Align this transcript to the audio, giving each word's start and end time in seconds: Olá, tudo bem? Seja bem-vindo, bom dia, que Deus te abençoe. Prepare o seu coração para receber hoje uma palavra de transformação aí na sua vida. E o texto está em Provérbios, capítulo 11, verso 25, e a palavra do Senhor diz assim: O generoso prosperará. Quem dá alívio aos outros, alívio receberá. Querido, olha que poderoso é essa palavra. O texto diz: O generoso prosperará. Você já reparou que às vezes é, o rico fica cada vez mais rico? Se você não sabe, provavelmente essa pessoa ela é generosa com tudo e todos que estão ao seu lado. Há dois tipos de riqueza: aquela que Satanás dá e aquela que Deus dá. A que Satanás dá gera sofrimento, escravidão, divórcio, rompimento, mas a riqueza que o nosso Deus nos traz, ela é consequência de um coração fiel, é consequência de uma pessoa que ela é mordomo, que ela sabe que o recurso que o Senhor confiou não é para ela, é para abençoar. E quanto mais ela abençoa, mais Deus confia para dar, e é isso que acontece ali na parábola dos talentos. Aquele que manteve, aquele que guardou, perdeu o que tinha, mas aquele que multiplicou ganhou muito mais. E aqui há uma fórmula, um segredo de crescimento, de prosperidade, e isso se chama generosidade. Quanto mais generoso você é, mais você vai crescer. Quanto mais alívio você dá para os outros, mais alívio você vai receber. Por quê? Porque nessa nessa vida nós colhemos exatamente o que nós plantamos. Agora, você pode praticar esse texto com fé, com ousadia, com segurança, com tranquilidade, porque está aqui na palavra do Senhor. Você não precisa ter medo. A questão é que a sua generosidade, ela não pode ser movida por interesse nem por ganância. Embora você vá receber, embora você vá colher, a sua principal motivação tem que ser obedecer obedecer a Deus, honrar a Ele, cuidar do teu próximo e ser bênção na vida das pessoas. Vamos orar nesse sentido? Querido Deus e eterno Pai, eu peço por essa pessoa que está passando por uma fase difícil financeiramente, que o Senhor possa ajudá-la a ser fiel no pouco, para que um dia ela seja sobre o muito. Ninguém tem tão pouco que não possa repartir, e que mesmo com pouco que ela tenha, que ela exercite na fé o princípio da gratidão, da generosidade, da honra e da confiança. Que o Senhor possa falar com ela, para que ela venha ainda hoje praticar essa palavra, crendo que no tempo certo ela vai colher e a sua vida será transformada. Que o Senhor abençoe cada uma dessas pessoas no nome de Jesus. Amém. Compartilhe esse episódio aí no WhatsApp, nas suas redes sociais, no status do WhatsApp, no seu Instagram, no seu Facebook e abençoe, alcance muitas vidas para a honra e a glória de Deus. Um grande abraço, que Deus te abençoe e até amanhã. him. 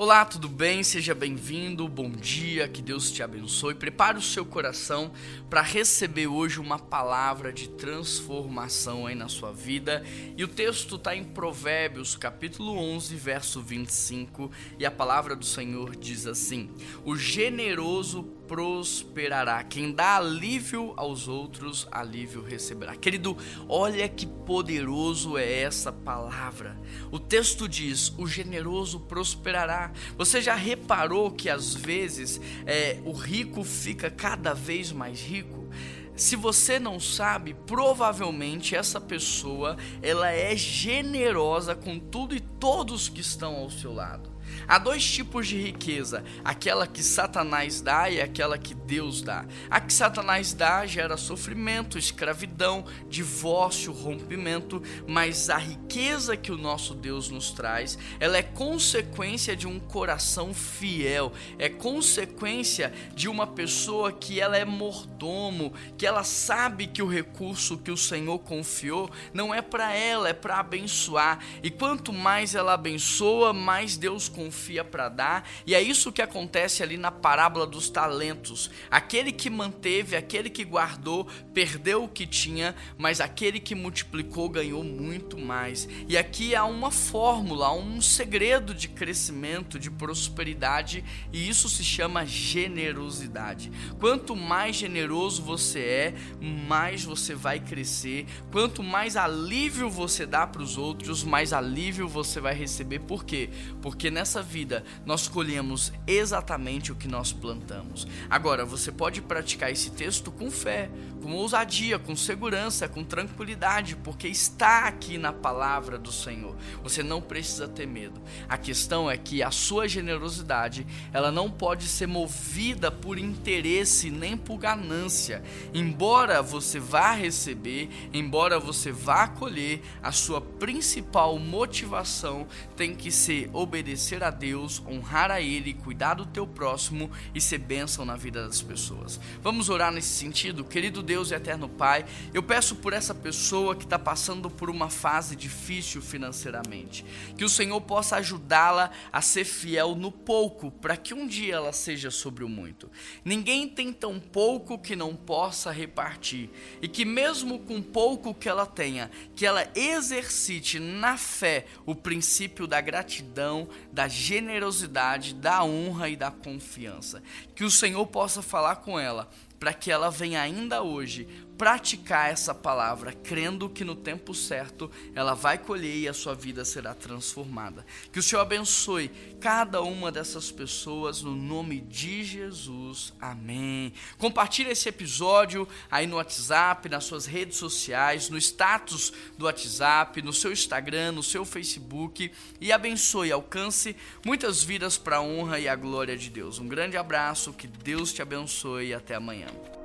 Olá, 0.00 0.24
tudo 0.24 0.48
bem? 0.48 0.84
Seja 0.84 1.12
bem-vindo, 1.12 1.88
bom 1.88 2.08
dia, 2.08 2.68
que 2.68 2.80
Deus 2.80 3.10
te 3.10 3.20
abençoe. 3.20 3.74
Prepare 3.74 4.16
o 4.16 4.22
seu 4.22 4.46
coração 4.46 5.10
para 5.50 5.60
receber 5.60 6.28
hoje 6.28 6.60
uma 6.60 6.78
palavra 6.78 7.52
de 7.52 7.68
transformação 7.70 9.08
aí 9.08 9.16
na 9.16 9.26
sua 9.26 9.50
vida. 9.50 10.04
E 10.36 10.44
o 10.44 10.46
texto 10.46 10.94
está 10.94 11.16
em 11.16 11.24
Provérbios, 11.24 12.14
capítulo 12.14 12.78
11, 12.78 13.16
verso 13.16 13.60
25, 13.60 14.52
e 14.78 14.86
a 14.86 14.90
palavra 14.92 15.34
do 15.34 15.44
Senhor 15.44 15.96
diz 15.96 16.28
assim: 16.28 16.70
O 17.04 17.16
generoso 17.16 18.37
prosperará. 18.48 19.62
Quem 19.62 19.92
dá 19.92 20.16
alívio 20.16 20.94
aos 20.96 21.28
outros, 21.28 21.86
alívio 21.92 22.42
receberá. 22.42 22.96
Querido, 22.96 23.36
olha 23.68 24.08
que 24.08 24.26
poderoso 24.26 25.36
é 25.36 25.60
essa 25.60 25.92
palavra. 25.92 26.76
O 27.12 27.18
texto 27.18 27.68
diz: 27.68 28.12
O 28.16 28.26
generoso 28.26 29.00
prosperará. 29.00 29.92
Você 30.16 30.40
já 30.40 30.54
reparou 30.54 31.30
que 31.30 31.50
às 31.50 31.74
vezes 31.74 32.40
é, 32.66 32.98
o 33.04 33.12
rico 33.12 33.62
fica 33.62 34.10
cada 34.10 34.54
vez 34.54 34.90
mais 34.90 35.20
rico? 35.20 35.68
Se 36.16 36.34
você 36.34 36.80
não 36.80 36.98
sabe, 36.98 37.54
provavelmente 37.64 38.74
essa 38.74 39.00
pessoa 39.00 39.76
ela 40.02 40.32
é 40.32 40.56
generosa 40.56 41.76
com 41.76 41.96
tudo 41.96 42.34
e 42.34 42.40
todos 42.40 43.08
que 43.08 43.20
estão 43.20 43.54
ao 43.54 43.70
seu 43.70 43.94
lado. 43.94 44.37
Há 44.66 44.78
dois 44.78 45.04
tipos 45.04 45.46
de 45.46 45.60
riqueza: 45.60 46.24
aquela 46.44 46.86
que 46.86 47.02
Satanás 47.02 47.80
dá 47.80 48.10
e 48.10 48.20
aquela 48.20 48.58
que 48.58 48.74
Deus 48.74 49.22
dá. 49.22 49.46
A 49.70 49.80
que 49.80 49.92
Satanás 49.92 50.52
dá 50.52 50.84
gera 50.86 51.16
sofrimento, 51.16 51.98
escravidão, 51.98 52.84
divórcio, 53.08 53.92
rompimento, 53.92 54.82
mas 55.06 55.50
a 55.50 55.56
riqueza 55.56 56.36
que 56.36 56.52
o 56.52 56.56
nosso 56.56 56.94
Deus 56.94 57.30
nos 57.30 57.50
traz, 57.50 57.98
ela 58.18 58.36
é 58.36 58.42
consequência 58.42 59.54
de 59.54 59.66
um 59.66 59.78
coração 59.78 60.52
fiel, 60.52 61.32
é 61.58 61.68
consequência 61.68 62.92
de 63.14 63.28
uma 63.28 63.46
pessoa 63.46 64.12
que 64.12 64.40
ela 64.40 64.56
é 64.56 64.64
mordomo, 64.64 65.72
que 65.96 66.06
ela 66.06 66.24
sabe 66.24 66.86
que 66.86 67.02
o 67.02 67.08
recurso 67.08 67.78
que 67.78 67.90
o 67.90 67.96
Senhor 67.96 68.38
confiou 68.40 69.10
não 69.32 69.54
é 69.54 69.62
para 69.62 69.94
ela, 69.94 70.28
é 70.28 70.32
para 70.32 70.58
abençoar. 70.58 71.38
E 71.62 71.70
quanto 71.70 72.12
mais 72.12 72.54
ela 72.54 72.74
abençoa, 72.74 73.52
mais 73.52 73.96
Deus 73.96 74.28
confia 74.28 74.47
para 74.84 75.08
dar, 75.08 75.48
e 75.66 75.74
é 75.74 75.80
isso 75.80 76.12
que 76.12 76.22
acontece 76.22 76.82
ali 76.82 76.96
na 76.96 77.10
parábola 77.10 77.66
dos 77.66 77.90
talentos. 77.90 78.70
Aquele 78.90 79.32
que 79.32 79.50
manteve, 79.50 80.16
aquele 80.16 80.50
que 80.50 80.64
guardou, 80.64 81.26
perdeu 81.52 82.04
o 82.04 82.08
que 82.08 82.26
tinha, 82.26 82.74
mas 82.96 83.20
aquele 83.20 83.60
que 83.60 83.74
multiplicou 83.74 84.48
ganhou 84.48 84.82
muito 84.82 85.38
mais. 85.38 85.88
E 86.08 86.16
aqui 86.16 86.54
há 86.54 86.64
uma 86.64 86.90
fórmula, 86.90 87.72
um 87.72 88.00
segredo 88.00 88.74
de 88.74 88.88
crescimento, 88.88 89.78
de 89.78 89.90
prosperidade, 89.90 91.04
e 91.32 91.48
isso 91.48 91.68
se 91.68 91.84
chama 91.84 92.26
generosidade. 92.26 93.70
Quanto 93.98 94.34
mais 94.34 94.76
generoso 94.76 95.42
você 95.42 95.80
é, 95.80 96.14
mais 96.40 97.04
você 97.04 97.34
vai 97.34 97.60
crescer. 97.60 98.26
Quanto 98.50 98.82
mais 98.82 99.16
alívio 99.16 99.90
você 99.90 100.26
dá 100.26 100.46
para 100.46 100.62
os 100.62 100.76
outros, 100.76 101.24
mais 101.24 101.52
alívio 101.52 102.08
você 102.08 102.40
vai 102.40 102.54
receber. 102.54 103.00
Por 103.00 103.24
quê? 103.24 103.50
Porque 103.82 104.10
nessa 104.10 104.37
nessa 104.38 104.42
vida 104.42 104.84
nós 105.04 105.26
colhemos 105.26 105.92
exatamente 106.06 106.92
o 106.92 106.94
que 106.94 107.08
nós 107.08 107.32
plantamos. 107.32 108.06
Agora, 108.30 108.64
você 108.64 108.92
pode 108.92 109.20
praticar 109.20 109.70
esse 109.70 109.90
texto 109.90 110.30
com 110.30 110.50
fé, 110.50 110.90
com 111.22 111.32
ousadia, 111.32 111.98
com 111.98 112.14
segurança, 112.14 112.88
com 112.88 113.02
tranquilidade, 113.02 113.96
porque 113.96 114.28
está 114.28 114.86
aqui 114.86 115.18
na 115.18 115.32
palavra 115.32 115.98
do 115.98 116.12
Senhor. 116.12 116.56
Você 116.82 117.02
não 117.02 117.20
precisa 117.20 117.66
ter 117.66 117.86
medo. 117.86 118.20
A 118.48 118.56
questão 118.56 119.10
é 119.10 119.16
que 119.16 119.42
a 119.42 119.50
sua 119.50 119.88
generosidade, 119.88 120.86
ela 121.12 121.32
não 121.32 121.50
pode 121.50 121.88
ser 121.88 122.06
movida 122.06 122.90
por 122.90 123.18
interesse 123.18 124.10
nem 124.10 124.36
por 124.36 124.58
ganância. 124.58 125.42
Embora 125.74 126.42
você 126.42 126.78
vá 126.78 127.12
receber, 127.12 127.88
embora 128.12 128.60
você 128.60 128.92
vá 128.92 129.26
colher, 129.26 129.82
a 130.02 130.12
sua 130.12 130.40
principal 130.40 131.38
motivação 131.38 132.46
tem 132.76 132.94
que 132.94 133.10
ser 133.10 133.50
obedecer 133.52 133.88
obedecer 133.88 134.22
a 134.28 134.30
Deus, 134.30 134.82
honrar 134.86 135.30
a 135.30 135.40
Ele, 135.40 135.74
cuidar 135.74 136.14
do 136.14 136.24
teu 136.24 136.46
próximo 136.46 137.10
e 137.34 137.40
ser 137.40 137.58
bênção 137.58 138.04
na 138.04 138.16
vida 138.16 138.46
das 138.46 138.62
pessoas. 138.62 139.18
Vamos 139.42 139.68
orar 139.68 139.90
nesse 139.90 140.08
sentido? 140.08 140.64
Querido 140.64 141.02
Deus 141.02 141.30
e 141.30 141.34
eterno 141.34 141.68
Pai, 141.68 142.04
eu 142.32 142.42
peço 142.42 142.76
por 142.76 142.92
essa 142.92 143.14
pessoa 143.14 143.74
que 143.74 143.84
está 143.84 143.98
passando 143.98 144.48
por 144.50 144.70
uma 144.70 144.90
fase 144.90 145.34
difícil 145.34 146.00
financeiramente, 146.00 147.04
que 147.36 147.44
o 147.44 147.48
Senhor 147.48 147.80
possa 147.80 148.16
ajudá-la 148.16 148.90
a 149.12 149.20
ser 149.20 149.44
fiel 149.44 149.94
no 149.94 150.12
pouco, 150.12 150.70
para 150.70 150.96
que 150.96 151.14
um 151.14 151.26
dia 151.26 151.56
ela 151.56 151.72
seja 151.72 152.10
sobre 152.10 152.44
o 152.44 152.48
muito. 152.48 152.90
Ninguém 153.24 153.68
tem 153.68 153.92
tão 153.92 154.20
pouco 154.20 154.78
que 154.78 154.94
não 154.94 155.16
possa 155.16 155.70
repartir, 155.70 156.50
e 156.80 156.88
que 156.88 157.04
mesmo 157.04 157.58
com 157.60 157.82
pouco 157.82 158.34
que 158.34 158.48
ela 158.48 158.66
tenha, 158.66 159.10
que 159.34 159.46
ela 159.46 159.66
exercite 159.74 160.78
na 160.78 161.16
fé 161.16 161.66
o 161.86 161.94
princípio 161.94 162.66
da 162.66 162.80
gratidão, 162.80 163.68
da 163.92 164.08
generosidade, 164.18 165.34
da 165.34 165.62
honra 165.64 166.08
e 166.08 166.16
da 166.16 166.30
confiança. 166.30 167.22
Que 167.54 167.64
o 167.64 167.70
Senhor 167.70 168.04
possa 168.06 168.42
falar 168.42 168.76
com 168.76 168.98
ela, 168.98 169.28
para 169.58 169.72
que 169.74 169.90
ela 169.90 170.10
venha 170.10 170.40
ainda 170.40 170.82
hoje 170.82 171.26
praticar 171.58 172.30
essa 172.30 172.54
palavra, 172.54 173.12
crendo 173.12 173.68
que 173.68 173.84
no 173.84 173.96
tempo 173.96 174.32
certo 174.32 174.88
ela 175.12 175.34
vai 175.34 175.58
colher 175.58 175.96
e 175.96 176.08
a 176.08 176.14
sua 176.14 176.32
vida 176.32 176.64
será 176.64 176.94
transformada. 176.94 177.84
Que 178.12 178.20
o 178.20 178.22
Senhor 178.22 178.42
abençoe 178.42 179.10
cada 179.40 179.82
uma 179.82 180.12
dessas 180.12 180.52
pessoas 180.52 181.20
no 181.20 181.34
nome 181.34 181.80
de 181.80 182.22
Jesus. 182.22 183.12
Amém. 183.20 183.92
Compartilhe 184.18 184.70
esse 184.70 184.88
episódio 184.88 185.66
aí 185.90 186.06
no 186.06 186.16
WhatsApp, 186.16 186.88
nas 186.88 187.04
suas 187.04 187.26
redes 187.26 187.56
sociais, 187.56 188.28
no 188.28 188.38
status 188.38 189.12
do 189.36 189.46
WhatsApp, 189.46 190.22
no 190.22 190.32
seu 190.32 190.52
Instagram, 190.52 191.10
no 191.10 191.24
seu 191.24 191.44
Facebook 191.44 192.30
e 192.60 192.70
abençoe, 192.70 193.32
alcance 193.32 193.96
muitas 194.24 194.62
vidas 194.62 194.96
para 194.96 195.16
a 195.16 195.22
honra 195.22 195.58
e 195.58 195.66
a 195.66 195.74
glória 195.74 196.16
de 196.16 196.30
Deus. 196.30 196.60
Um 196.60 196.68
grande 196.68 196.96
abraço, 196.96 197.52
que 197.52 197.66
Deus 197.66 198.12
te 198.12 198.22
abençoe 198.22 198.88
e 198.88 198.94
até 198.94 199.16
amanhã. 199.16 199.47
him. 199.48 199.77